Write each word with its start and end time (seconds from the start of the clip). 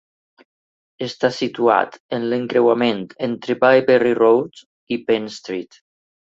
Està 1.07 1.29
situat 1.39 1.97
en 2.17 2.25
l'encreuament 2.31 3.03
entre 3.27 3.57
Byberry 3.67 4.15
Road 4.21 4.65
i 4.97 4.99
Penn 5.11 5.31
Street. 5.37 5.81